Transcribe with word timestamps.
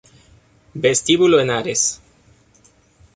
Vestíbulo 0.73 1.37
Henares 1.39 2.01